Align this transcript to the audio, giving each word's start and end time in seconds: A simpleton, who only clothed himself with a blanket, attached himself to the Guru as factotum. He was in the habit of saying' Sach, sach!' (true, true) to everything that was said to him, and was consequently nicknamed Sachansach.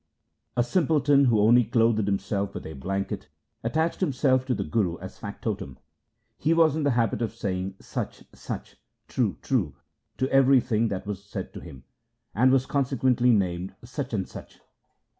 A 0.57 0.63
simpleton, 0.63 1.25
who 1.25 1.39
only 1.39 1.63
clothed 1.63 2.07
himself 2.07 2.55
with 2.55 2.65
a 2.65 2.73
blanket, 2.73 3.27
attached 3.63 3.99
himself 3.99 4.47
to 4.47 4.55
the 4.55 4.63
Guru 4.63 4.97
as 4.97 5.19
factotum. 5.19 5.77
He 6.39 6.55
was 6.55 6.75
in 6.75 6.81
the 6.81 6.89
habit 6.97 7.21
of 7.21 7.35
saying' 7.35 7.75
Sach, 7.79 8.23
sach!' 8.33 8.77
(true, 9.07 9.37
true) 9.43 9.75
to 10.17 10.27
everything 10.31 10.87
that 10.87 11.05
was 11.05 11.23
said 11.23 11.53
to 11.53 11.59
him, 11.59 11.83
and 12.33 12.51
was 12.51 12.65
consequently 12.65 13.29
nicknamed 13.29 13.75
Sachansach. 13.85 14.59